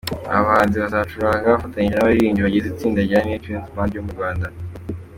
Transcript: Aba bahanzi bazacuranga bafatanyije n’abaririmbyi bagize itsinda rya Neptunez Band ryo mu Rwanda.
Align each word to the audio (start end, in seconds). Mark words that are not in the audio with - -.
Aba 0.35 0.47
bahanzi 0.49 0.75
bazacuranga 0.83 1.53
bafatanyije 1.53 1.95
n’abaririmbyi 1.95 2.41
bagize 2.45 2.67
itsinda 2.69 2.99
rya 3.07 3.19
Neptunez 3.25 3.67
Band 3.75 3.89
ryo 3.91 4.01
mu 4.05 4.11
Rwanda. 4.15 4.47